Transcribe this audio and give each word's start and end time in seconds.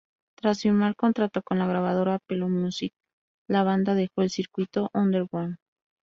Tras 0.35 0.63
firmar 0.63 0.95
contrato 0.95 1.43
con 1.43 1.59
la 1.59 1.67
grabadora 1.67 2.17
Pelo 2.27 2.49
Music, 2.49 2.91
la 3.47 3.61
banda 3.63 3.93
dejó 3.93 4.23
el 4.23 4.31
circuito 4.31 4.89
underground. 4.95 5.57